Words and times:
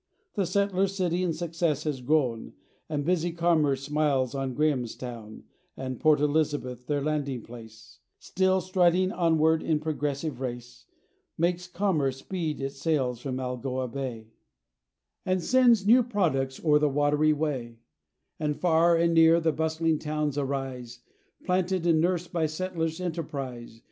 The 0.33 0.47
settler's 0.47 0.95
city 0.95 1.21
in 1.21 1.31
success 1.31 1.83
has 1.83 2.01
grown, 2.01 2.53
And 2.89 3.05
busy 3.05 3.31
commerce 3.31 3.83
smiles 3.83 4.33
on 4.33 4.55
Grahamstown; 4.55 5.43
And 5.77 5.99
Port 5.99 6.19
Elizabeth, 6.21 6.87
their 6.87 7.03
landing 7.03 7.43
place, 7.43 7.99
Still 8.17 8.61
striding 8.61 9.11
onward 9.11 9.61
in 9.61 9.77
progressive 9.79 10.39
race, 10.41 10.87
Makes 11.37 11.67
commerce 11.67 12.17
speed 12.17 12.59
its 12.61 12.77
sails 12.77 13.19
from 13.21 13.39
Algoa 13.39 13.87
Bay, 13.87 14.31
And 15.23 15.43
sends 15.43 15.85
new 15.85 16.01
products 16.01 16.59
o'er 16.65 16.79
the 16.79 16.89
watery 16.89 17.31
way; 17.31 17.77
And 18.39 18.59
far 18.59 18.95
and 18.95 19.13
near 19.13 19.39
the 19.39 19.51
bustling 19.53 19.99
towns 19.99 20.35
arise, 20.35 21.01
Planted 21.43 21.85
and 21.85 22.01
nursed 22.01 22.33
by 22.33 22.47
settlers' 22.47 22.99
enterprise. 22.99 23.79